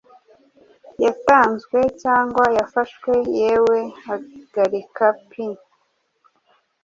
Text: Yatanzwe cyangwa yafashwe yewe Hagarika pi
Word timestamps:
Yatanzwe 1.03 1.79
cyangwa 2.01 2.43
yafashwe 2.57 3.13
yewe 3.37 3.79
Hagarika 4.05 5.05
pi 5.29 5.45